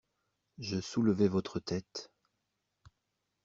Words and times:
Je 0.57 0.79
soulevais 0.81 1.27
votre 1.27 1.59
tête. 1.59 2.09